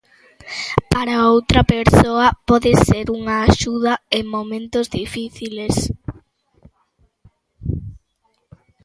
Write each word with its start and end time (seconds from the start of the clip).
Para 0.91 1.25
outra 1.33 1.61
persoa 1.73 2.27
pode 2.49 2.71
ser 2.87 3.05
unha 3.19 3.35
axuda 3.47 3.93
en 4.17 4.23
momentos 4.35 4.85
difíciles. 4.99 5.75